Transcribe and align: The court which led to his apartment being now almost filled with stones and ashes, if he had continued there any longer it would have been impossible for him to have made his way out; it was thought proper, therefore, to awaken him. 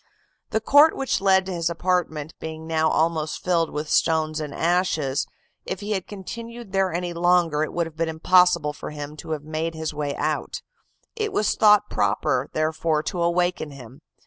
The 0.49 0.59
court 0.61 0.95
which 0.95 1.21
led 1.21 1.45
to 1.45 1.53
his 1.53 1.69
apartment 1.69 2.33
being 2.39 2.65
now 2.65 2.89
almost 2.89 3.43
filled 3.43 3.69
with 3.69 3.87
stones 3.87 4.39
and 4.39 4.51
ashes, 4.51 5.27
if 5.63 5.81
he 5.81 5.91
had 5.91 6.07
continued 6.07 6.71
there 6.71 6.91
any 6.91 7.13
longer 7.13 7.61
it 7.61 7.71
would 7.71 7.85
have 7.85 7.97
been 7.97 8.09
impossible 8.09 8.73
for 8.73 8.89
him 8.89 9.15
to 9.17 9.29
have 9.29 9.43
made 9.43 9.75
his 9.75 9.93
way 9.93 10.15
out; 10.15 10.63
it 11.15 11.31
was 11.31 11.53
thought 11.53 11.87
proper, 11.91 12.49
therefore, 12.51 13.03
to 13.03 13.21
awaken 13.21 13.69
him. 13.69 14.01